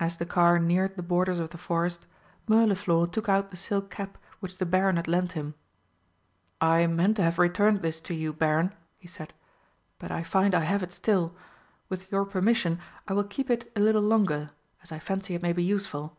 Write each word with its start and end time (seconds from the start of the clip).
As 0.00 0.16
the 0.16 0.24
car 0.24 0.58
neared 0.58 0.96
the 0.96 1.02
borders 1.02 1.38
of 1.38 1.50
the 1.50 1.58
forest, 1.58 2.06
Mirliflor 2.48 3.06
took 3.06 3.28
out 3.28 3.50
the 3.50 3.58
silk 3.58 3.90
cap 3.90 4.16
which 4.40 4.56
the 4.56 4.64
Baron 4.64 4.96
had 4.96 5.06
lent 5.06 5.32
him. 5.32 5.54
"I 6.62 6.86
meant 6.86 7.16
to 7.16 7.22
have 7.24 7.38
returned 7.38 7.82
this 7.82 8.00
to 8.08 8.14
you, 8.14 8.32
Baron," 8.32 8.72
he 8.96 9.06
said, 9.06 9.34
"but 9.98 10.10
I 10.10 10.22
find 10.22 10.54
I 10.54 10.60
have 10.60 10.82
it 10.82 10.92
still. 10.94 11.36
With 11.90 12.10
your 12.10 12.24
permission, 12.24 12.80
I 13.06 13.12
will 13.12 13.24
keep 13.24 13.50
it 13.50 13.70
a 13.76 13.80
little 13.80 14.00
longer, 14.00 14.52
as 14.82 14.90
I 14.90 14.98
fancy 14.98 15.34
it 15.34 15.42
may 15.42 15.52
be 15.52 15.62
useful. 15.62 16.16